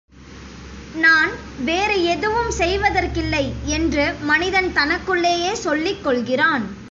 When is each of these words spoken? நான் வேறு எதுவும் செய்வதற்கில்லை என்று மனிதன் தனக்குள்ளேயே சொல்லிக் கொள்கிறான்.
நான் 0.95 1.31
வேறு 1.65 2.03
எதுவும் 2.03 2.51
செய்வதற்கில்லை 2.57 3.53
என்று 3.65 4.13
மனிதன் 4.21 4.73
தனக்குள்ளேயே 4.73 5.53
சொல்லிக் 5.55 6.03
கொள்கிறான். 6.03 6.75